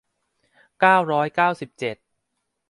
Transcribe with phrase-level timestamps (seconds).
[0.79, 1.95] เก้าร้อยเก้าสิบเจ็ด